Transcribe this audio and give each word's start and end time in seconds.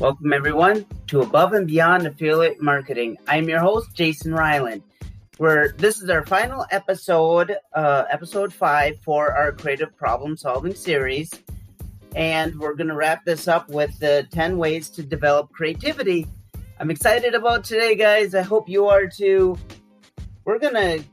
Welcome, 0.00 0.32
everyone, 0.32 0.86
to 1.06 1.20
Above 1.20 1.52
and 1.52 1.68
Beyond 1.68 2.04
Affiliate 2.04 2.60
Marketing. 2.60 3.16
I'm 3.28 3.48
your 3.48 3.60
host, 3.60 3.94
Jason 3.94 4.34
Ryland. 4.34 4.82
Where 5.36 5.68
this 5.78 6.02
is 6.02 6.10
our 6.10 6.26
final 6.26 6.66
episode, 6.72 7.56
uh, 7.72 8.02
episode 8.10 8.52
five 8.52 8.98
for 9.02 9.32
our 9.32 9.52
creative 9.52 9.96
problem 9.96 10.36
solving 10.36 10.74
series. 10.74 11.30
And 12.16 12.58
we're 12.58 12.74
going 12.74 12.88
to 12.88 12.96
wrap 12.96 13.24
this 13.24 13.46
up 13.46 13.68
with 13.68 13.96
the 14.00 14.26
10 14.32 14.58
ways 14.58 14.90
to 14.90 15.04
develop 15.04 15.52
creativity. 15.52 16.26
I'm 16.80 16.90
excited 16.90 17.36
about 17.36 17.62
today, 17.62 17.94
guys. 17.94 18.34
I 18.34 18.42
hope 18.42 18.68
you 18.68 18.88
are 18.88 19.06
too. 19.06 19.56
We're 20.44 20.58
going 20.58 20.74
to 20.74 21.04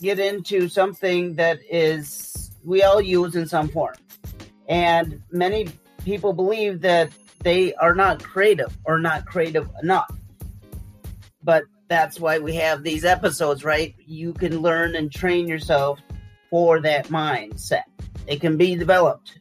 get 0.00 0.18
into 0.18 0.70
something 0.70 1.34
that 1.34 1.58
is 1.70 2.50
we 2.64 2.82
all 2.82 3.02
use 3.02 3.36
in 3.36 3.46
some 3.46 3.68
form. 3.68 3.94
And 4.70 5.22
many 5.30 5.68
people 6.02 6.32
believe 6.32 6.80
that 6.80 7.10
they 7.42 7.74
are 7.74 7.94
not 7.94 8.22
creative 8.22 8.76
or 8.84 8.98
not 8.98 9.26
creative 9.26 9.68
enough. 9.82 10.10
But 11.42 11.64
that's 11.88 12.18
why 12.18 12.38
we 12.38 12.54
have 12.54 12.82
these 12.82 13.04
episodes, 13.04 13.64
right? 13.64 13.94
You 14.06 14.32
can 14.32 14.60
learn 14.60 14.94
and 14.96 15.12
train 15.12 15.48
yourself 15.48 16.00
for 16.50 16.80
that 16.80 17.08
mindset. 17.08 17.82
It 18.26 18.40
can 18.40 18.56
be 18.56 18.76
developed. 18.76 19.38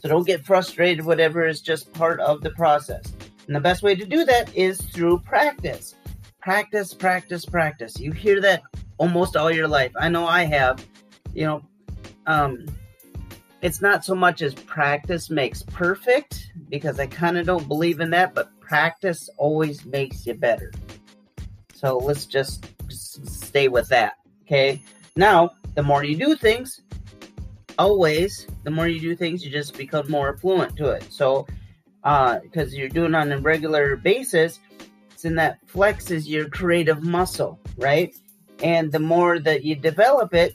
So 0.00 0.08
don't 0.08 0.26
get 0.26 0.46
frustrated, 0.46 1.04
whatever 1.04 1.46
is 1.46 1.60
just 1.60 1.92
part 1.92 2.20
of 2.20 2.42
the 2.42 2.50
process. 2.50 3.12
And 3.46 3.54
the 3.54 3.60
best 3.60 3.82
way 3.82 3.94
to 3.94 4.06
do 4.06 4.24
that 4.24 4.54
is 4.56 4.80
through 4.80 5.20
practice. 5.20 5.94
Practice, 6.40 6.94
practice, 6.94 7.44
practice. 7.44 7.98
You 7.98 8.12
hear 8.12 8.40
that 8.40 8.62
almost 8.98 9.36
all 9.36 9.50
your 9.50 9.68
life. 9.68 9.92
I 9.98 10.08
know 10.08 10.26
I 10.26 10.44
have. 10.44 10.84
You 11.34 11.46
know, 11.46 11.62
um, 12.26 12.66
it's 13.62 13.82
not 13.82 14.04
so 14.04 14.14
much 14.14 14.42
as 14.42 14.54
practice 14.54 15.28
makes 15.28 15.62
perfect 15.62 16.45
because 16.68 16.98
I 17.00 17.06
kind 17.06 17.38
of 17.38 17.46
don't 17.46 17.68
believe 17.68 18.00
in 18.00 18.10
that, 18.10 18.34
but 18.34 18.58
practice 18.60 19.28
always 19.36 19.84
makes 19.84 20.26
you 20.26 20.34
better. 20.34 20.72
So 21.74 21.98
let's 21.98 22.26
just 22.26 22.66
stay 22.88 23.68
with 23.68 23.88
that. 23.88 24.14
Okay. 24.42 24.82
Now, 25.16 25.50
the 25.74 25.82
more 25.82 26.04
you 26.04 26.16
do 26.16 26.36
things, 26.36 26.80
always, 27.78 28.46
the 28.64 28.70
more 28.70 28.88
you 28.88 29.00
do 29.00 29.16
things, 29.16 29.44
you 29.44 29.50
just 29.50 29.76
become 29.76 30.10
more 30.10 30.36
fluent 30.36 30.76
to 30.76 30.90
it. 30.90 31.06
So, 31.10 31.46
because 32.02 32.72
uh, 32.72 32.76
you're 32.76 32.88
doing 32.88 33.14
on 33.14 33.32
a 33.32 33.38
regular 33.38 33.96
basis, 33.96 34.60
it's 35.10 35.24
in 35.24 35.34
that 35.36 35.58
flexes 35.66 36.28
your 36.28 36.48
creative 36.48 37.02
muscle, 37.02 37.58
right? 37.76 38.14
And 38.62 38.92
the 38.92 38.98
more 38.98 39.38
that 39.40 39.64
you 39.64 39.74
develop 39.74 40.34
it, 40.34 40.54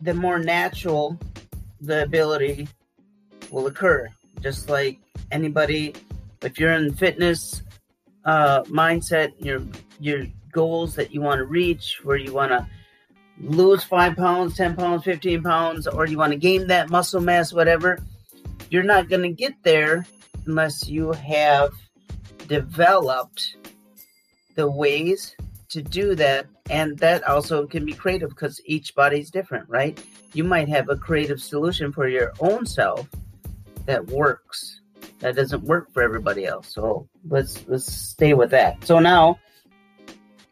the 0.00 0.14
more 0.14 0.38
natural 0.38 1.18
the 1.80 2.02
ability 2.02 2.68
will 3.50 3.66
occur. 3.66 4.08
Just 4.40 4.68
like 4.68 4.98
anybody, 5.30 5.94
if 6.42 6.58
you're 6.58 6.72
in 6.72 6.94
fitness 6.94 7.62
uh, 8.24 8.62
mindset, 8.64 9.32
your 9.38 9.62
your 9.98 10.26
goals 10.52 10.94
that 10.94 11.12
you 11.12 11.20
want 11.20 11.38
to 11.38 11.44
reach, 11.44 12.00
where 12.02 12.16
you 12.16 12.32
want 12.32 12.50
to 12.50 12.66
lose 13.40 13.84
five 13.84 14.16
pounds, 14.16 14.56
ten 14.56 14.76
pounds, 14.76 15.04
fifteen 15.04 15.42
pounds, 15.42 15.86
or 15.86 16.06
you 16.06 16.18
want 16.18 16.32
to 16.32 16.38
gain 16.38 16.66
that 16.66 16.90
muscle 16.90 17.20
mass, 17.20 17.52
whatever, 17.52 17.98
you're 18.70 18.82
not 18.82 19.08
going 19.08 19.22
to 19.22 19.30
get 19.30 19.54
there 19.62 20.06
unless 20.46 20.88
you 20.88 21.12
have 21.12 21.72
developed 22.46 23.56
the 24.54 24.70
ways 24.70 25.36
to 25.68 25.82
do 25.82 26.14
that 26.14 26.46
and 26.70 26.98
that 26.98 27.22
also 27.24 27.66
can 27.66 27.84
be 27.84 27.92
creative 27.92 28.30
because 28.30 28.60
each 28.64 28.94
body's 28.94 29.30
different 29.30 29.68
right? 29.68 30.02
You 30.32 30.44
might 30.44 30.68
have 30.68 30.88
a 30.88 30.96
creative 30.96 31.40
solution 31.40 31.92
for 31.92 32.08
your 32.08 32.32
own 32.40 32.66
self 32.66 33.08
that 33.86 34.06
works 34.06 34.80
that 35.20 35.36
doesn't 35.36 35.64
work 35.64 35.92
for 35.92 36.02
everybody 36.02 36.44
else. 36.44 36.72
So 36.72 37.08
let's 37.28 37.64
let's 37.66 37.90
stay 37.90 38.34
with 38.34 38.50
that. 38.50 38.84
So 38.84 38.98
now 38.98 39.38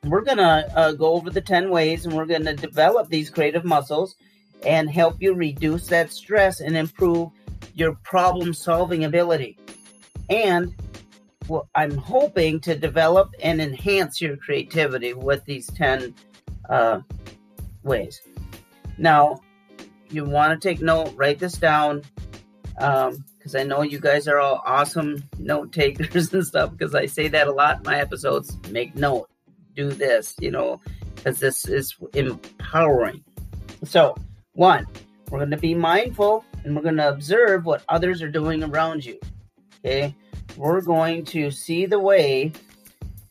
we're 0.04 0.22
gonna 0.22 0.68
uh, 0.74 0.92
go 0.92 1.14
over 1.14 1.30
the 1.30 1.40
10 1.40 1.70
ways 1.70 2.06
and 2.06 2.14
we're 2.14 2.26
gonna 2.26 2.54
develop 2.54 3.08
these 3.08 3.30
creative 3.30 3.64
muscles 3.64 4.16
and 4.64 4.90
help 4.90 5.16
you 5.20 5.34
reduce 5.34 5.86
that 5.88 6.12
stress 6.12 6.60
and 6.60 6.76
improve 6.76 7.30
your 7.74 7.94
problem 8.02 8.54
solving 8.54 9.04
ability. 9.04 9.58
And 10.30 10.74
well, 11.48 11.68
I'm 11.74 11.96
hoping 11.96 12.60
to 12.60 12.74
develop 12.74 13.30
and 13.42 13.60
enhance 13.60 14.20
your 14.20 14.36
creativity 14.36 15.12
with 15.12 15.44
these 15.44 15.66
10 15.66 16.14
uh, 16.70 17.00
ways. 17.82 18.22
Now, 18.96 19.40
you 20.08 20.24
want 20.24 20.58
to 20.58 20.68
take 20.68 20.80
note, 20.80 21.12
write 21.16 21.38
this 21.38 21.54
down, 21.54 22.02
because 22.74 23.54
um, 23.54 23.60
I 23.60 23.62
know 23.62 23.82
you 23.82 24.00
guys 24.00 24.26
are 24.28 24.38
all 24.38 24.62
awesome 24.64 25.22
note 25.38 25.72
takers 25.72 26.32
and 26.32 26.46
stuff, 26.46 26.72
because 26.72 26.94
I 26.94 27.06
say 27.06 27.28
that 27.28 27.46
a 27.46 27.52
lot 27.52 27.78
in 27.78 27.82
my 27.84 27.98
episodes. 27.98 28.56
Make 28.70 28.96
note, 28.96 29.28
do 29.74 29.90
this, 29.90 30.34
you 30.40 30.50
know, 30.50 30.80
because 31.16 31.38
this 31.38 31.66
is 31.66 31.94
empowering. 32.14 33.22
So, 33.84 34.16
one, 34.52 34.86
we're 35.30 35.38
going 35.38 35.50
to 35.50 35.56
be 35.56 35.74
mindful 35.74 36.44
and 36.64 36.74
we're 36.74 36.82
going 36.82 36.96
to 36.96 37.08
observe 37.08 37.64
what 37.64 37.82
others 37.88 38.22
are 38.22 38.30
doing 38.30 38.62
around 38.64 39.04
you. 39.04 39.18
Okay 39.84 40.14
we're 40.56 40.80
going 40.80 41.24
to 41.24 41.50
see 41.50 41.86
the 41.86 41.98
way 41.98 42.52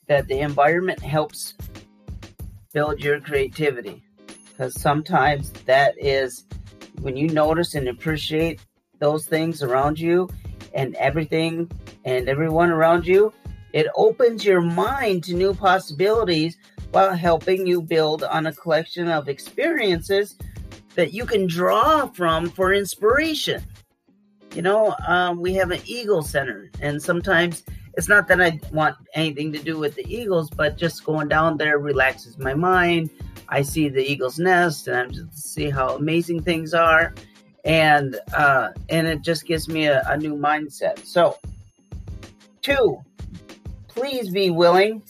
that 0.08 0.28
the 0.28 0.40
environment 0.40 1.02
helps 1.02 1.54
build 2.74 3.00
your 3.00 3.20
creativity. 3.20 4.04
Because 4.50 4.80
sometimes 4.80 5.52
that 5.66 5.96
is 5.98 6.46
when 7.02 7.16
you 7.16 7.30
notice 7.30 7.76
and 7.76 7.88
appreciate 7.88 8.62
those 9.04 9.26
things 9.26 9.62
around 9.62 10.00
you 10.00 10.30
and 10.74 10.96
everything 10.96 11.70
and 12.06 12.30
everyone 12.30 12.72
around 12.72 13.06
you, 13.06 13.34
it 13.74 13.88
opens 13.96 14.46
your 14.46 14.62
mind 14.62 15.24
to 15.26 15.34
new 15.34 15.54
possibilities 15.54 16.58
while 16.92 17.14
helping 17.16 17.68
you 17.68 17.82
build 17.82 18.24
on 18.24 18.48
a 18.48 18.54
collection 18.54 19.10
of 19.10 19.28
experiences 19.28 20.38
that 20.96 21.14
you 21.14 21.26
can 21.26 21.48
draw 21.48 22.08
from 22.08 22.50
for 22.50 22.74
inspiration 22.74 23.62
you 24.56 24.62
know, 24.62 24.96
um, 25.08 25.42
we 25.42 25.54
have 25.56 25.72
an 25.72 25.82
Eagle 25.86 26.22
Center, 26.22 26.70
and 26.80 27.02
sometimes 27.02 27.64
it's 27.96 28.08
not 28.08 28.28
that 28.28 28.40
I 28.42 28.60
want 28.72 28.96
anything 29.16 29.52
to 29.54 29.60
do 29.60 29.80
with 29.80 29.96
the 29.96 30.06
Eagles, 30.08 30.50
but 30.50 30.78
just 30.78 31.04
going 31.04 31.28
down 31.28 31.58
there 31.58 31.80
relaxes 31.80 32.38
my 32.38 32.54
mind. 32.54 33.10
I 33.50 33.64
see 33.64 33.90
the 33.90 34.04
Eagle's 34.04 34.38
nest, 34.38 34.88
and 34.88 34.96
I 34.96 35.06
just 35.08 35.54
see 35.54 35.70
how 35.70 35.96
amazing 35.96 36.44
things 36.44 36.74
are, 36.74 37.14
and 37.64 38.20
uh, 38.34 38.70
and 38.90 39.08
it 39.08 39.22
just 39.22 39.46
gives 39.46 39.68
me 39.68 39.86
a, 39.86 40.04
a 40.08 40.18
new 40.18 40.36
mindset. 40.36 41.06
So, 41.06 41.38
two, 42.62 43.02
please 43.88 44.30
be 44.30 44.50
willing 44.50 45.04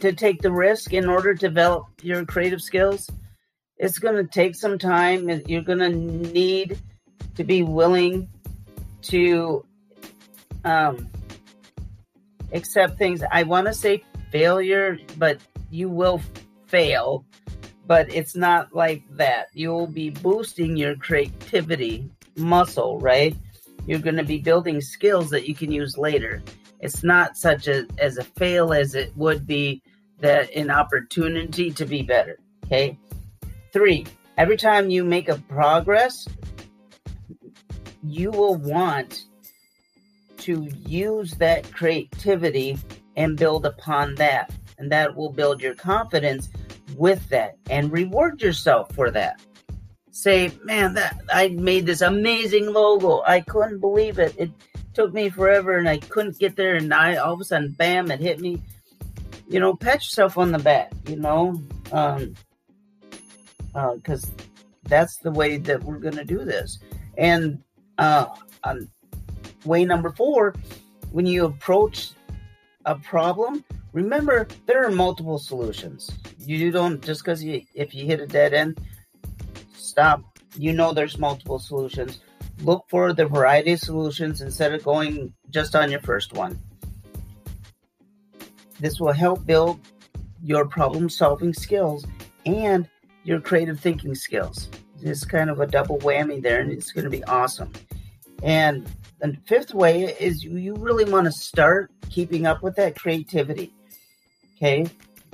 to 0.00 0.12
take 0.12 0.40
the 0.42 0.50
risk 0.50 0.92
in 0.92 1.08
order 1.08 1.34
to 1.34 1.48
develop 1.48 1.86
your 2.02 2.24
creative 2.24 2.60
skills. 2.60 3.08
It's 3.76 3.98
going 3.98 4.16
to 4.16 4.24
take 4.24 4.54
some 4.54 4.78
time, 4.78 5.28
you're 5.46 5.62
going 5.62 5.78
to 5.78 5.88
need 5.90 6.78
to 7.36 7.44
be 7.44 7.62
willing 7.62 8.28
to 9.02 9.64
um, 10.64 11.08
accept 12.52 12.98
things. 12.98 13.22
I 13.30 13.42
want 13.42 13.66
to 13.66 13.74
say 13.74 14.04
failure, 14.30 14.98
but 15.18 15.38
you 15.70 15.88
will 15.88 16.20
fail, 16.66 17.24
but 17.86 18.12
it's 18.12 18.34
not 18.34 18.74
like 18.74 19.02
that. 19.16 19.48
You'll 19.52 19.86
be 19.86 20.10
boosting 20.10 20.76
your 20.76 20.96
creativity 20.96 22.10
muscle, 22.36 22.98
right? 22.98 23.36
You're 23.86 24.00
going 24.00 24.16
to 24.16 24.24
be 24.24 24.38
building 24.38 24.80
skills 24.80 25.30
that 25.30 25.46
you 25.46 25.54
can 25.54 25.70
use 25.70 25.98
later. 25.98 26.42
It's 26.80 27.02
not 27.02 27.36
such 27.36 27.68
a 27.68 27.86
as 27.98 28.18
a 28.18 28.24
fail 28.24 28.72
as 28.72 28.94
it 28.94 29.16
would 29.16 29.46
be 29.46 29.82
that 30.20 30.50
an 30.54 30.70
opportunity 30.70 31.70
to 31.72 31.84
be 31.84 32.02
better. 32.02 32.38
Okay. 32.64 32.98
Three, 33.72 34.06
every 34.38 34.56
time 34.56 34.90
you 34.90 35.04
make 35.04 35.28
a 35.28 35.36
progress, 35.36 36.26
you 38.02 38.30
will 38.30 38.56
want 38.56 39.24
to 40.38 40.68
use 40.86 41.32
that 41.32 41.70
creativity 41.72 42.78
and 43.16 43.36
build 43.36 43.66
upon 43.66 44.14
that. 44.16 44.50
And 44.78 44.90
that 44.92 45.14
will 45.14 45.30
build 45.30 45.62
your 45.62 45.74
confidence 45.74 46.48
with 46.96 47.28
that 47.28 47.56
and 47.70 47.92
reward 47.92 48.42
yourself 48.42 48.94
for 48.94 49.10
that. 49.10 49.40
Say, 50.10 50.52
man, 50.62 50.94
that 50.94 51.20
I 51.32 51.48
made 51.48 51.86
this 51.86 52.00
amazing 52.00 52.72
logo. 52.72 53.22
I 53.26 53.40
couldn't 53.40 53.80
believe 53.80 54.18
it. 54.18 54.34
It 54.38 54.50
took 54.92 55.12
me 55.12 55.28
forever 55.28 55.76
and 55.76 55.88
I 55.88 55.98
couldn't 55.98 56.38
get 56.38 56.54
there 56.54 56.76
and 56.76 56.94
I 56.94 57.16
all 57.16 57.34
of 57.34 57.40
a 57.40 57.44
sudden 57.44 57.72
bam 57.72 58.10
it 58.10 58.20
hit 58.20 58.40
me. 58.40 58.62
You 59.48 59.60
know, 59.60 59.74
pat 59.74 59.96
yourself 59.96 60.38
on 60.38 60.52
the 60.52 60.58
back, 60.58 60.92
you 61.08 61.16
know. 61.16 61.60
Um 61.92 62.34
because 63.96 64.24
uh, 64.24 64.42
that's 64.84 65.16
the 65.16 65.30
way 65.30 65.56
that 65.56 65.82
we're 65.82 65.98
to 65.98 66.24
do 66.24 66.44
this. 66.44 66.78
And 67.18 67.62
uh, 67.98 68.26
um, 68.62 68.88
way 69.64 69.84
number 69.84 70.10
four, 70.10 70.54
when 71.10 71.26
you 71.26 71.44
approach 71.46 72.10
a 72.84 72.94
problem, 72.94 73.64
remember 73.94 74.46
there 74.66 74.84
are 74.84 74.90
multiple 74.90 75.38
solutions. 75.38 76.10
You 76.38 76.70
don't 76.70 77.02
just 77.02 77.24
because 77.24 77.42
you 77.42 77.62
if 77.74 77.94
you 77.94 78.04
hit 78.04 78.20
a 78.20 78.26
dead 78.26 78.52
end, 78.52 78.78
stop. 79.74 80.22
You 80.56 80.72
know 80.72 80.92
there's 80.92 81.18
multiple 81.18 81.58
solutions. 81.58 82.20
look 82.62 82.84
for 82.88 83.12
the 83.12 83.26
variety 83.26 83.72
of 83.72 83.80
solutions 83.80 84.40
instead 84.40 84.72
of 84.72 84.84
going 84.84 85.32
just 85.50 85.74
on 85.74 85.90
your 85.90 86.00
first 86.00 86.34
one. 86.34 86.60
This 88.78 89.00
will 89.00 89.12
help 89.12 89.44
build 89.46 89.80
your 90.42 90.66
problem 90.66 91.08
solving 91.08 91.52
skills 91.52 92.04
and 92.46 92.88
your 93.24 93.40
creative 93.40 93.80
thinking 93.80 94.14
skills. 94.14 94.68
It's 95.00 95.24
kind 95.24 95.50
of 95.50 95.60
a 95.60 95.66
double 95.66 95.98
whammy 95.98 96.40
there, 96.40 96.60
and 96.60 96.70
it's 96.70 96.92
going 96.92 97.04
to 97.04 97.10
be 97.10 97.24
awesome. 97.24 97.72
And 98.42 98.86
the 99.20 99.36
fifth 99.46 99.74
way 99.74 100.14
is 100.20 100.44
you 100.44 100.74
really 100.76 101.04
want 101.04 101.26
to 101.26 101.32
start 101.32 101.90
keeping 102.10 102.46
up 102.46 102.62
with 102.62 102.76
that 102.76 102.94
creativity. 102.96 103.72
Okay, 104.64 104.86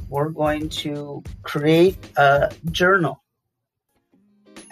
we're 0.09 0.31
going 0.31 0.69
to 0.71 1.23
create 1.45 1.97
a 2.17 2.53
journal 2.73 3.23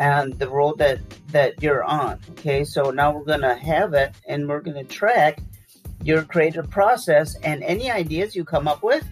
and 0.00 0.37
the 0.40 0.49
road 0.49 0.78
that 0.78 0.99
that 1.28 1.62
you're 1.62 1.84
on. 1.84 2.19
Okay, 2.31 2.64
so 2.64 2.90
now 2.90 3.12
we're 3.12 3.22
going 3.22 3.43
to 3.43 3.55
have 3.55 3.94
it, 3.94 4.16
and 4.26 4.49
we're 4.49 4.58
going 4.58 4.76
to 4.76 4.82
track 4.82 5.38
your 6.02 6.25
creative 6.25 6.69
process 6.70 7.37
and 7.44 7.62
any 7.62 7.88
ideas 7.88 8.34
you 8.34 8.44
come 8.44 8.66
up 8.66 8.82
with. 8.82 9.06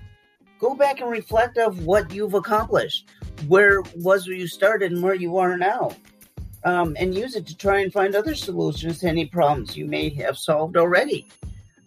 Go 0.58 0.74
back 0.74 1.00
and 1.00 1.08
reflect 1.08 1.58
of 1.58 1.86
what 1.86 2.12
you've 2.12 2.34
accomplished. 2.34 3.08
Where 3.46 3.82
was 3.94 4.26
where 4.26 4.36
you 4.36 4.48
started 4.48 4.90
and 4.90 5.00
where 5.00 5.14
you 5.14 5.36
are 5.36 5.56
now 5.56 5.94
um, 6.64 6.96
and 6.98 7.14
use 7.14 7.36
it 7.36 7.46
to 7.46 7.56
try 7.56 7.82
and 7.82 7.92
find 7.92 8.16
other 8.16 8.34
solutions 8.34 8.98
to 8.98 9.08
any 9.08 9.26
problems 9.26 9.76
you 9.76 9.86
may 9.86 10.08
have 10.08 10.38
solved 10.38 10.76
already. 10.76 11.28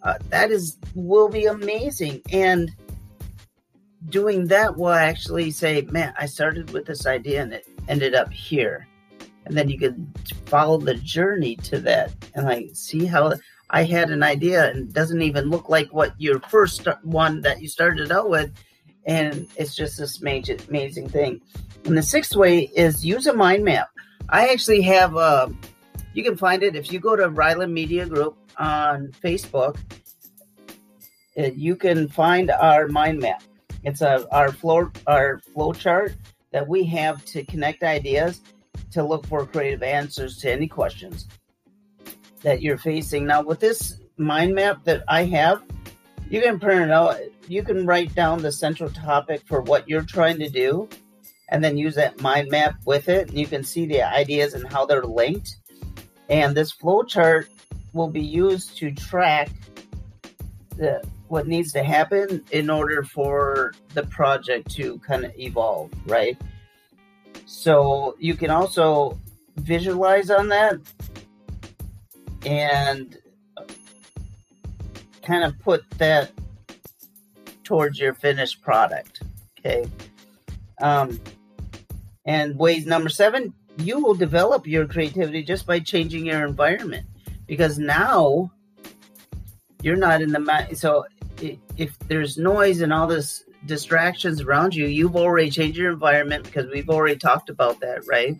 Uh, 0.02 0.14
that 0.30 0.50
is 0.50 0.78
will 0.94 1.28
be 1.28 1.44
amazing, 1.44 2.22
and 2.32 2.70
doing 4.10 4.46
that 4.48 4.76
will 4.76 4.90
actually 4.92 5.50
say, 5.50 5.82
"Man, 5.90 6.12
I 6.18 6.26
started 6.26 6.70
with 6.72 6.86
this 6.86 7.06
idea 7.06 7.42
and 7.42 7.52
it 7.52 7.66
ended 7.88 8.14
up 8.14 8.32
here," 8.32 8.86
and 9.46 9.56
then 9.56 9.68
you 9.68 9.78
can 9.78 10.12
follow 10.46 10.78
the 10.78 10.94
journey 10.94 11.56
to 11.56 11.78
that 11.80 12.12
and 12.34 12.46
like 12.46 12.70
see 12.74 13.06
how 13.06 13.34
I 13.70 13.84
had 13.84 14.10
an 14.10 14.22
idea 14.22 14.70
and 14.70 14.92
doesn't 14.92 15.22
even 15.22 15.48
look 15.48 15.68
like 15.68 15.92
what 15.92 16.14
your 16.18 16.40
first 16.40 16.86
one 17.02 17.40
that 17.42 17.62
you 17.62 17.68
started 17.68 18.10
out 18.10 18.28
with, 18.28 18.52
and 19.06 19.46
it's 19.56 19.74
just 19.74 19.98
this 19.98 20.20
major, 20.20 20.56
amazing 20.68 21.08
thing. 21.08 21.40
And 21.84 21.96
the 21.96 22.02
sixth 22.02 22.34
way 22.36 22.70
is 22.74 23.04
use 23.04 23.26
a 23.26 23.32
mind 23.32 23.64
map. 23.64 23.88
I 24.28 24.48
actually 24.48 24.82
have 24.82 25.14
a. 25.14 25.18
Uh, 25.18 25.50
you 26.12 26.24
can 26.24 26.36
find 26.36 26.64
it 26.64 26.74
if 26.74 26.92
you 26.92 26.98
go 26.98 27.14
to 27.14 27.28
Ryland 27.28 27.72
Media 27.72 28.04
Group 28.06 28.36
on 28.58 29.12
Facebook. 29.22 29.78
You 31.36 31.76
can 31.76 32.08
find 32.08 32.50
our 32.50 32.88
mind 32.88 33.20
map. 33.20 33.42
It's 33.82 34.02
a 34.02 34.26
our 34.34 34.52
flow 34.52 34.90
our 35.06 35.40
flow 35.54 35.72
chart 35.72 36.14
that 36.52 36.66
we 36.66 36.84
have 36.84 37.24
to 37.26 37.44
connect 37.44 37.82
ideas 37.82 38.40
to 38.92 39.02
look 39.02 39.26
for 39.26 39.46
creative 39.46 39.82
answers 39.82 40.38
to 40.38 40.50
any 40.50 40.66
questions 40.66 41.28
that 42.42 42.62
you're 42.62 42.78
facing. 42.78 43.26
Now, 43.26 43.42
with 43.42 43.60
this 43.60 44.00
mind 44.16 44.54
map 44.54 44.84
that 44.84 45.04
I 45.08 45.24
have, 45.24 45.62
you 46.28 46.40
can 46.40 46.58
print 46.58 46.82
it 46.82 46.90
out. 46.90 47.18
You 47.48 47.62
can 47.62 47.86
write 47.86 48.14
down 48.14 48.42
the 48.42 48.52
central 48.52 48.90
topic 48.90 49.42
for 49.46 49.60
what 49.60 49.88
you're 49.88 50.02
trying 50.02 50.38
to 50.38 50.48
do 50.48 50.88
and 51.48 51.62
then 51.62 51.76
use 51.76 51.96
that 51.96 52.20
mind 52.20 52.48
map 52.50 52.76
with 52.84 53.08
it. 53.08 53.28
And 53.28 53.38
you 53.38 53.46
can 53.46 53.64
see 53.64 53.86
the 53.86 54.02
ideas 54.02 54.54
and 54.54 54.70
how 54.70 54.86
they're 54.86 55.02
linked. 55.02 55.56
And 56.28 56.56
this 56.56 56.72
flowchart 56.72 57.46
will 57.92 58.08
be 58.08 58.22
used 58.22 58.76
to 58.78 58.92
track 58.92 59.50
the 60.80 61.02
what 61.28 61.46
needs 61.46 61.72
to 61.72 61.84
happen 61.84 62.42
in 62.50 62.68
order 62.68 63.04
for 63.04 63.72
the 63.94 64.02
project 64.06 64.68
to 64.72 64.98
kind 64.98 65.24
of 65.24 65.32
evolve, 65.38 65.92
right? 66.06 66.36
So 67.46 68.16
you 68.18 68.34
can 68.34 68.50
also 68.50 69.20
visualize 69.56 70.30
on 70.30 70.48
that 70.48 70.78
and 72.44 73.16
kind 75.22 75.44
of 75.44 75.56
put 75.60 75.88
that 75.98 76.32
towards 77.62 78.00
your 78.00 78.14
finished 78.14 78.60
product. 78.62 79.22
Okay. 79.58 79.88
Um, 80.80 81.20
and 82.24 82.58
ways 82.58 82.86
number 82.86 83.08
seven, 83.10 83.54
you 83.76 84.00
will 84.00 84.14
develop 84.14 84.66
your 84.66 84.86
creativity 84.86 85.44
just 85.44 85.66
by 85.66 85.78
changing 85.78 86.26
your 86.26 86.44
environment 86.44 87.06
because 87.46 87.78
now 87.78 88.50
you're 89.82 89.96
not 89.96 90.22
in 90.22 90.30
the 90.30 90.68
so 90.74 91.04
if 91.76 91.98
there's 92.00 92.36
noise 92.36 92.80
and 92.80 92.92
all 92.92 93.06
this 93.06 93.44
distractions 93.66 94.40
around 94.40 94.74
you 94.74 94.86
you've 94.86 95.16
already 95.16 95.50
changed 95.50 95.76
your 95.76 95.92
environment 95.92 96.44
because 96.44 96.68
we've 96.70 96.90
already 96.90 97.16
talked 97.16 97.50
about 97.50 97.80
that 97.80 98.06
right? 98.06 98.36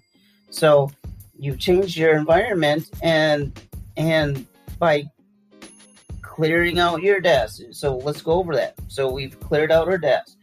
So 0.50 0.90
you've 1.38 1.58
changed 1.58 1.96
your 1.96 2.16
environment 2.16 2.90
and 3.02 3.58
and 3.96 4.46
by 4.78 5.04
clearing 6.22 6.78
out 6.78 7.02
your 7.02 7.20
desk 7.20 7.60
so 7.70 7.96
let's 7.98 8.22
go 8.22 8.32
over 8.32 8.54
that. 8.56 8.74
So 8.88 9.10
we've 9.10 9.38
cleared 9.40 9.72
out 9.72 9.88
our 9.88 9.98
desk. 9.98 10.36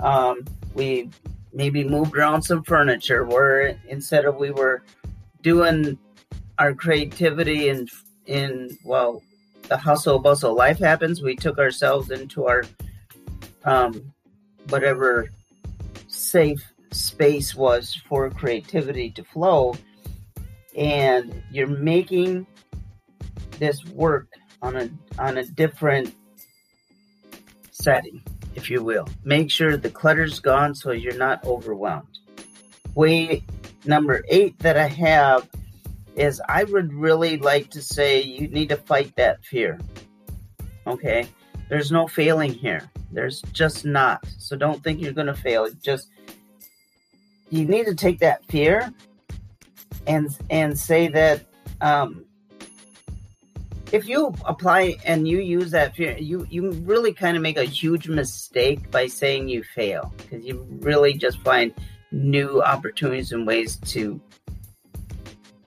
Um, 0.00 0.44
we 0.74 1.10
maybe 1.52 1.84
moved 1.84 2.16
around 2.16 2.42
some 2.42 2.62
furniture 2.62 3.24
where 3.24 3.78
instead 3.88 4.24
of 4.24 4.36
we 4.36 4.50
were 4.50 4.82
doing 5.40 5.98
our 6.58 6.74
creativity 6.74 7.68
and 7.68 7.88
in 8.26 8.76
well 8.84 9.22
the 9.68 9.76
hustle 9.76 10.18
bustle 10.18 10.54
life 10.54 10.78
happens 10.78 11.22
we 11.22 11.34
took 11.34 11.58
ourselves 11.58 12.10
into 12.10 12.46
our 12.46 12.64
um 13.64 14.12
whatever 14.68 15.30
safe 16.08 16.62
space 16.90 17.54
was 17.54 17.94
for 18.08 18.30
creativity 18.30 19.10
to 19.10 19.24
flow 19.24 19.74
and 20.76 21.42
you're 21.50 21.66
making 21.66 22.46
this 23.58 23.84
work 23.86 24.28
on 24.62 24.76
a 24.76 24.90
on 25.18 25.38
a 25.38 25.44
different 25.44 26.14
setting 27.70 28.22
if 28.54 28.70
you 28.70 28.82
will. 28.82 29.08
Make 29.24 29.50
sure 29.50 29.76
the 29.76 29.90
clutter's 29.90 30.40
gone 30.40 30.74
so 30.74 30.92
you're 30.92 31.16
not 31.16 31.44
overwhelmed. 31.44 32.18
Way 32.94 33.44
number 33.84 34.24
eight 34.28 34.58
that 34.60 34.76
I 34.76 34.86
have 34.86 35.48
is 36.16 36.40
I 36.48 36.64
would 36.64 36.92
really 36.92 37.38
like 37.38 37.70
to 37.70 37.82
say 37.82 38.22
you 38.22 38.48
need 38.48 38.68
to 38.70 38.76
fight 38.76 39.14
that 39.16 39.44
fear. 39.44 39.78
Okay? 40.86 41.26
There's 41.68 41.90
no 41.90 42.06
failing 42.06 42.52
here. 42.52 42.90
There's 43.10 43.42
just 43.52 43.84
not. 43.84 44.24
So 44.38 44.56
don't 44.56 44.82
think 44.82 45.00
you're 45.00 45.12
going 45.12 45.28
to 45.28 45.34
fail. 45.34 45.68
Just 45.82 46.08
you 47.50 47.64
need 47.64 47.86
to 47.86 47.94
take 47.94 48.18
that 48.20 48.44
fear 48.46 48.92
and 50.06 50.36
and 50.50 50.78
say 50.78 51.08
that 51.08 51.42
um, 51.80 52.24
if 53.92 54.08
you 54.08 54.34
apply 54.44 54.96
and 55.04 55.26
you 55.28 55.38
use 55.38 55.70
that 55.70 55.94
fear, 55.94 56.16
you 56.18 56.46
you 56.50 56.72
really 56.72 57.12
kind 57.12 57.36
of 57.36 57.42
make 57.42 57.56
a 57.56 57.64
huge 57.64 58.08
mistake 58.08 58.90
by 58.90 59.06
saying 59.06 59.48
you 59.48 59.62
fail 59.62 60.12
because 60.16 60.44
you 60.44 60.66
really 60.80 61.14
just 61.14 61.38
find 61.38 61.72
new 62.10 62.62
opportunities 62.62 63.32
and 63.32 63.46
ways 63.46 63.76
to 63.76 64.20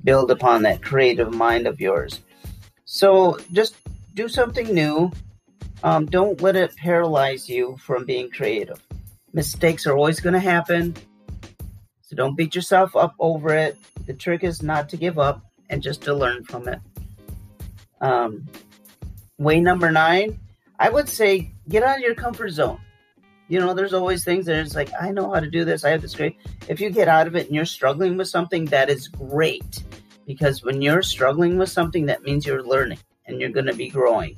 build 0.08 0.32
upon 0.32 0.62
that 0.62 0.82
creative 0.82 1.34
mind 1.34 1.68
of 1.68 1.82
yours. 1.82 2.22
So 2.86 3.38
just 3.52 3.76
do 4.14 4.30
something 4.30 4.74
new. 4.74 5.12
Um, 5.84 6.06
don't 6.06 6.42
let 6.42 6.56
it 6.56 6.74
paralyze 6.78 7.50
you 7.50 7.76
from 7.76 8.06
being 8.06 8.32
creative. 8.32 8.82
Mistakes 9.34 9.86
are 9.86 9.98
always 9.98 10.22
going 10.22 10.32
to 10.32 10.40
happen. 10.40 10.96
So 12.04 12.16
don't 12.16 12.38
beat 12.38 12.56
yourself 12.56 12.96
up 12.96 13.16
over 13.20 13.54
it. 13.54 13.78
The 14.06 14.14
trick 14.14 14.46
is 14.46 14.64
not 14.64 14.88
to 14.92 14.96
give 14.96 15.20
up 15.20 15.42
and 15.70 15.84
just 15.84 16.04
to 16.04 16.14
learn 16.14 16.46
from 16.46 16.70
it. 16.70 16.80
Um, 18.00 18.48
way 19.38 19.60
number 19.60 19.92
nine, 19.92 20.40
I 20.80 20.90
would 20.90 21.10
say 21.10 21.52
get 21.68 21.84
out 21.84 21.98
of 21.98 22.02
your 22.02 22.16
comfort 22.16 22.52
zone. 22.52 22.80
You 23.50 23.60
know, 23.60 23.74
there's 23.74 23.94
always 23.94 24.24
things 24.24 24.46
that 24.46 24.56
it's 24.56 24.74
like, 24.74 24.90
I 24.98 25.12
know 25.12 25.34
how 25.34 25.42
to 25.42 25.50
do 25.50 25.66
this. 25.66 25.84
I 25.84 25.90
have 25.90 26.02
this 26.02 26.16
great. 26.16 26.38
If 26.70 26.80
you 26.80 26.92
get 26.92 27.10
out 27.10 27.28
of 27.28 27.36
it 27.36 27.48
and 27.48 27.56
you're 27.56 27.66
struggling 27.66 28.16
with 28.16 28.30
something, 28.30 28.64
that 28.68 28.90
is 28.90 29.10
great. 29.10 29.84
Because 30.28 30.62
when 30.62 30.82
you're 30.82 31.02
struggling 31.02 31.58
with 31.58 31.70
something, 31.70 32.06
that 32.06 32.22
means 32.22 32.46
you're 32.46 32.62
learning 32.62 33.00
and 33.26 33.42
you're 33.42 33.50
going 33.50 33.66
to 33.66 33.74
be 33.74 33.90
growing. 33.90 34.38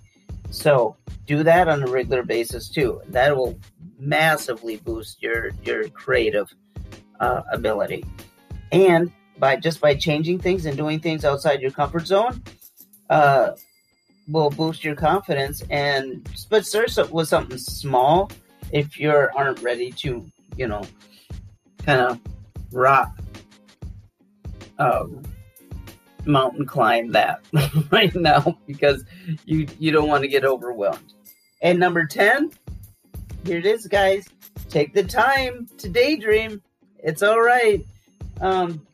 So 0.51 0.95
do 1.25 1.43
that 1.43 1.67
on 1.67 1.83
a 1.83 1.87
regular 1.87 2.23
basis 2.23 2.69
too. 2.69 3.01
That 3.07 3.35
will 3.35 3.59
massively 3.99 4.77
boost 4.77 5.21
your 5.21 5.51
your 5.63 5.89
creative 5.89 6.47
uh, 7.19 7.41
ability. 7.51 8.05
And 8.71 9.11
by 9.37 9.55
just 9.57 9.81
by 9.81 9.95
changing 9.95 10.39
things 10.39 10.65
and 10.65 10.77
doing 10.77 10.99
things 10.99 11.25
outside 11.25 11.61
your 11.61 11.71
comfort 11.71 12.07
zone, 12.07 12.43
uh, 13.09 13.51
will 14.27 14.49
boost 14.49 14.83
your 14.83 14.95
confidence. 14.95 15.63
And 15.69 16.27
but 16.49 16.65
start 16.65 17.11
with 17.11 17.27
something 17.27 17.57
small 17.57 18.31
if 18.71 18.99
you 18.99 19.11
aren't 19.11 19.61
ready 19.61 19.91
to, 19.91 20.25
you 20.55 20.67
know, 20.67 20.83
kind 21.85 22.01
of 22.01 22.19
rock, 22.71 23.17
um, 24.77 25.23
mountain 26.25 26.65
climb 26.65 27.11
that 27.11 27.41
right 27.91 28.13
now 28.15 28.57
because 28.67 29.03
you 29.45 29.67
you 29.79 29.91
don't 29.91 30.07
want 30.07 30.23
to 30.23 30.27
get 30.27 30.45
overwhelmed. 30.45 31.13
And 31.61 31.79
number 31.79 32.05
ten, 32.05 32.51
here 33.45 33.57
it 33.57 33.65
is, 33.65 33.87
guys. 33.87 34.27
Take 34.69 34.93
the 34.93 35.03
time 35.03 35.67
to 35.77 35.89
daydream. 35.89 36.61
It's 36.99 37.23
all 37.23 37.41
right. 37.41 37.85
Um, 38.41 38.85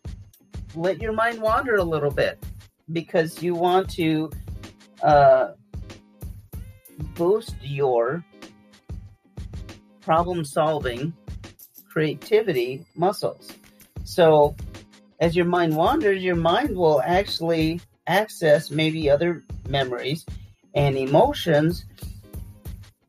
let 0.75 1.01
your 1.01 1.13
mind 1.13 1.41
wander 1.41 1.75
a 1.75 1.83
little 1.83 2.11
bit 2.11 2.43
because 2.91 3.41
you 3.41 3.55
want 3.55 3.89
to 3.91 4.31
uh, 5.03 5.51
boost 7.15 7.55
your 7.61 8.23
problem 10.01 10.45
solving 10.45 11.13
creativity 11.89 12.85
muscles. 12.95 13.51
So, 14.03 14.55
as 15.19 15.35
your 15.35 15.45
mind 15.45 15.75
wanders, 15.75 16.23
your 16.23 16.35
mind 16.35 16.75
will 16.75 17.01
actually 17.01 17.81
access 18.07 18.69
maybe 18.69 19.09
other 19.09 19.43
memories 19.67 20.25
and 20.73 20.97
emotions 20.97 21.85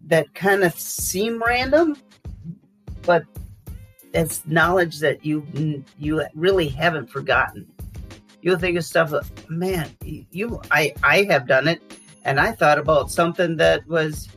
that 0.06 0.32
kind 0.34 0.62
of 0.62 0.78
seem 0.78 1.42
random, 1.42 1.96
but 3.02 3.24
it's 4.14 4.46
knowledge 4.46 5.00
that 5.00 5.24
you 5.24 5.84
you 5.98 6.24
really 6.34 6.68
haven't 6.68 7.10
forgotten. 7.10 7.66
You'll 8.40 8.58
think 8.58 8.78
of 8.78 8.84
stuff. 8.84 9.12
Man, 9.48 9.90
you 10.04 10.60
I 10.70 10.94
I 11.02 11.24
have 11.24 11.48
done 11.48 11.66
it, 11.66 11.82
and 12.24 12.38
I 12.38 12.52
thought 12.52 12.78
about 12.78 13.10
something 13.10 13.56
that 13.56 13.86
was 13.88 14.28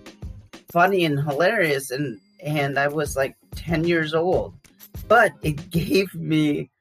funny 0.71 1.05
and 1.05 1.19
hilarious, 1.19 1.91
and 1.91 2.19
and 2.43 2.79
I 2.79 2.87
was 2.87 3.15
like 3.15 3.37
ten 3.55 3.83
years 3.83 4.15
old, 4.15 4.55
but 5.07 5.33
it 5.43 5.69
gave 5.69 6.13
me 6.15 6.71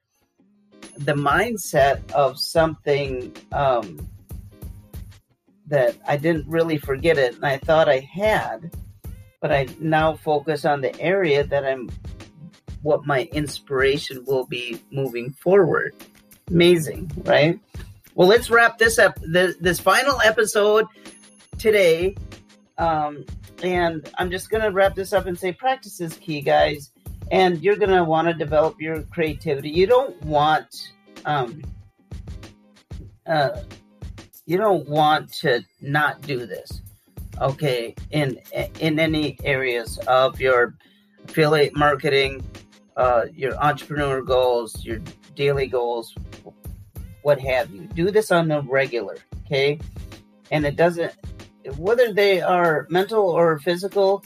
the 0.99 1.14
mindset 1.14 2.11
of 2.12 2.38
something 2.38 3.35
um, 3.52 4.09
that 5.67 5.97
I 6.07 6.17
didn't 6.17 6.49
really 6.49 6.78
forget 6.78 7.19
it, 7.19 7.37
and 7.37 7.45
I 7.45 7.59
thought 7.59 7.88
I 7.88 8.00
had, 8.00 8.75
but 9.40 9.52
I 9.52 9.69
now 9.78 10.17
focus 10.17 10.64
on 10.64 10.81
the 10.81 10.99
area 11.00 11.45
that 11.45 11.64
I'm, 11.64 11.88
what 12.83 13.07
my 13.07 13.28
inspiration 13.33 14.25
will 14.26 14.47
be 14.47 14.81
moving 14.90 15.33
forward. 15.33 15.95
Amazing, 16.50 17.11
right? 17.25 17.61
Well, 18.14 18.28
let's 18.28 18.50
wrap 18.50 18.78
this 18.78 18.99
up. 18.99 19.19
This, 19.23 19.57
this 19.61 19.78
final 19.78 20.21
episode 20.25 20.87
today, 21.59 22.17
um, 22.76 23.25
and 23.62 24.09
I'm 24.19 24.31
just 24.31 24.50
gonna 24.50 24.73
wrap 24.73 24.97
this 24.97 25.12
up 25.12 25.26
and 25.26 25.38
say 25.38 25.52
practice 25.52 26.00
is 26.00 26.14
key, 26.14 26.40
guys. 26.40 26.90
And 27.30 27.62
you're 27.62 27.76
gonna 27.76 28.04
want 28.04 28.28
to 28.28 28.35
develop 28.35 28.80
your 28.80 29.02
creativity. 29.02 29.70
You 29.70 29.87
don't 29.87 30.20
want 30.23 30.92
um, 31.25 31.62
uh, 33.26 33.61
you 34.47 34.56
don't 34.56 34.88
want 34.88 35.30
to 35.30 35.62
not 35.82 36.23
do 36.23 36.47
this 36.47 36.80
okay 37.40 37.94
in 38.11 38.38
in 38.80 38.99
any 38.99 39.38
areas 39.44 39.99
of 40.08 40.40
your 40.40 40.75
affiliate 41.25 41.76
marketing 41.76 42.42
uh, 42.97 43.26
your 43.35 43.54
entrepreneur 43.62 44.23
goals 44.23 44.85
your 44.85 44.99
daily 45.37 45.66
goals 45.66 46.14
what 47.23 47.38
have 47.38 47.70
you 47.70 47.82
do 47.94 48.11
this 48.11 48.30
on 48.32 48.49
the 48.49 48.62
regular 48.62 49.16
okay 49.44 49.78
and 50.50 50.64
it 50.64 50.76
doesn't 50.76 51.12
whether 51.76 52.12
they 52.12 52.40
are 52.40 52.87
mental 52.90 53.28
or 53.28 53.58
physical 53.58 54.25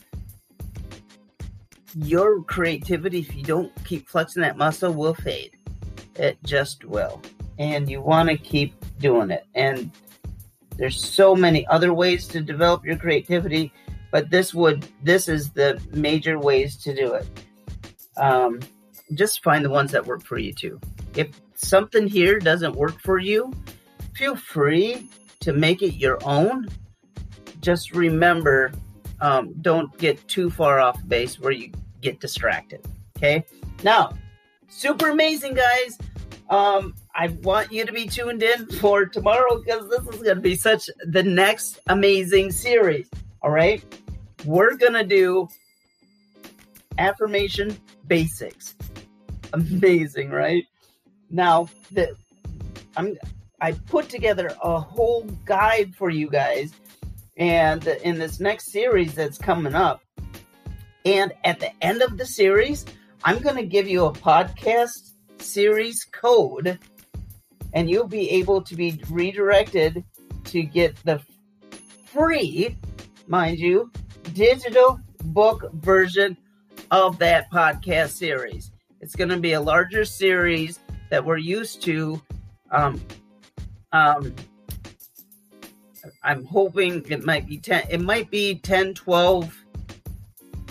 your 1.95 2.43
creativity 2.43 3.21
if 3.21 3.35
you 3.35 3.43
don't 3.43 3.73
keep 3.85 4.09
flexing 4.09 4.43
that 4.43 4.57
muscle 4.57 4.93
will 4.93 5.15
fade 5.15 5.57
it 6.17 6.39
just 6.45 6.85
will 6.85 7.21
and 7.59 7.89
you 7.91 8.01
want 8.01 8.29
to 8.29 8.37
keep 8.37 8.75
doing 8.99 9.31
it 9.31 9.47
and 9.55 9.91
there's 10.77 11.03
so 11.03 11.35
many 11.35 11.67
other 11.67 11.93
ways 11.93 12.27
to 12.29 12.41
develop 12.41 12.85
your 12.85 12.97
creativity, 12.97 13.73
but 14.11 14.31
this 14.31 14.55
would 14.55 14.87
this 15.03 15.29
is 15.29 15.51
the 15.51 15.81
major 15.93 16.39
ways 16.39 16.77
to 16.79 16.95
do 16.95 17.15
it. 17.15 17.27
Um, 18.17 18.61
just 19.15 19.43
find 19.43 19.65
the 19.65 19.71
ones 19.71 19.93
that 19.93 20.07
work 20.07 20.25
for 20.25 20.39
you 20.39 20.53
too. 20.53 20.81
If 21.15 21.41
something 21.55 22.07
here 22.07 22.39
doesn't 22.39 22.75
work 22.75 23.01
for 23.01 23.19
you, 23.19 23.53
feel 24.15 24.37
free 24.37 25.09
to 25.41 25.53
make 25.53 25.83
it 25.83 25.95
your 25.95 26.19
own. 26.25 26.69
Just 27.61 27.95
remember, 27.95 28.73
um, 29.21 29.55
don't 29.61 29.97
get 29.99 30.27
too 30.29 30.51
far 30.51 30.81
off 30.81 30.99
base 31.07 31.39
where 31.39 31.53
you 31.53 31.71
get 32.03 32.21
distracted. 32.21 32.85
Okay. 33.17 33.45
Now, 33.83 34.13
super 34.69 35.09
amazing, 35.11 35.55
guys. 35.55 35.99
Um, 36.51 36.95
I 37.15 37.29
want 37.43 37.73
you 37.73 37.87
to 37.87 37.93
be 37.93 38.07
tuned 38.07 38.43
in 38.43 38.67
for 38.67 39.07
tomorrow 39.07 39.59
because 39.59 39.89
this 39.89 40.01
is 40.15 40.23
going 40.23 40.37
to 40.37 40.43
be 40.43 40.57
such 40.57 40.91
the 41.07 41.23
next 41.23 41.81
amazing 41.89 42.53
series. 42.53 43.09
All 43.41 43.51
right. 43.51 43.83
We're 44.45 44.77
going 44.77 44.95
to 44.95 45.05
do 45.05 45.49
affirmation 46.99 47.79
basics. 48.07 48.75
Amazing, 49.53 50.31
right? 50.31 50.65
Now, 51.31 51.69
the 51.91 52.15
I'm 52.97 53.17
I 53.61 53.73
put 53.73 54.09
together 54.09 54.55
a 54.63 54.79
whole 54.79 55.23
guide 55.45 55.95
for 55.95 56.11
you 56.11 56.29
guys 56.29 56.73
and 57.37 57.87
in 57.87 58.19
this 58.19 58.41
next 58.41 58.73
series 58.73 59.15
that's 59.15 59.39
coming 59.39 59.75
up. 59.75 60.03
And 61.05 61.33
at 61.45 61.59
the 61.61 61.71
end 61.85 62.03
of 62.03 62.17
the 62.17 62.27
series, 62.27 62.85
I'm 63.25 63.41
going 63.41 63.57
to 63.57 63.67
give 63.67 63.89
you 63.89 64.07
a 64.07 64.13
podcast 64.13 65.13
series 65.39 66.05
code, 66.05 66.79
and 67.73 67.91
you'll 67.91 68.07
be 68.07 68.31
able 68.31 68.63
to 68.63 68.77
be 68.77 69.01
redirected 69.11 70.05
to 70.45 70.63
get 70.63 70.97
the 71.05 71.21
free, 72.07 72.77
mind 73.27 73.59
you, 73.59 73.91
digital 74.35 75.01
book 75.25 75.73
version 75.73 76.37
of 76.91 77.19
that 77.19 77.51
podcast 77.51 78.11
series. 78.11 78.71
It's 79.01 79.17
going 79.17 79.31
to 79.31 79.39
be 79.39 79.53
a 79.53 79.61
larger 79.61 80.05
series 80.05 80.79
that 81.11 81.25
we're 81.25 81.39
used 81.39 81.83
to. 81.83 82.21
Um, 82.71 83.01
um, 83.93 84.35
I'm 86.23 86.45
hoping 86.45 87.05
it 87.09 87.25
might 87.25 87.47
be 87.47 87.59
10, 87.59 87.85
it 87.91 88.01
might 88.01 88.31
be 88.31 88.57
10, 88.57 88.95
12 88.95 89.62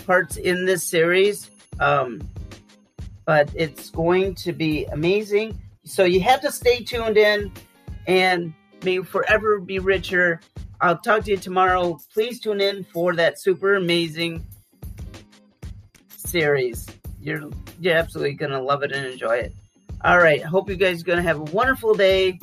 parts 0.06 0.36
in 0.36 0.64
this 0.64 0.82
series. 0.82 1.50
Um, 1.80 2.20
but 3.24 3.50
it's 3.54 3.90
going 3.90 4.34
to 4.36 4.52
be 4.52 4.84
amazing. 4.86 5.60
So 5.84 6.04
you 6.04 6.20
have 6.20 6.40
to 6.42 6.52
stay 6.52 6.82
tuned 6.82 7.16
in 7.16 7.52
and 8.06 8.52
may 8.84 8.98
forever 8.98 9.60
be 9.60 9.78
richer. 9.78 10.40
I'll 10.80 10.98
talk 10.98 11.24
to 11.24 11.30
you 11.30 11.36
tomorrow. 11.36 11.98
Please 12.12 12.40
tune 12.40 12.60
in 12.60 12.84
for 12.84 13.14
that 13.14 13.40
super 13.40 13.76
amazing 13.76 14.44
series. 16.08 16.86
You're 17.20 17.50
you're 17.80 17.96
absolutely 17.96 18.34
gonna 18.34 18.60
love 18.60 18.82
it 18.82 18.92
and 18.92 19.06
enjoy 19.06 19.36
it. 19.36 19.54
All 20.04 20.18
right. 20.18 20.42
Hope 20.42 20.68
you 20.68 20.76
guys 20.76 21.02
are 21.02 21.04
gonna 21.04 21.22
have 21.22 21.38
a 21.38 21.44
wonderful 21.44 21.94
day. 21.94 22.40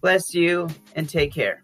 Bless 0.00 0.34
you 0.34 0.68
and 0.96 1.08
take 1.08 1.32
care. 1.32 1.60